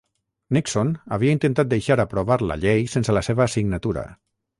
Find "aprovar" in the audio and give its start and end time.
2.03-2.39